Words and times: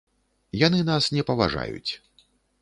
Яны 0.61 0.79
нас 0.87 1.09
не 1.17 1.23
паважаюць. 1.29 1.91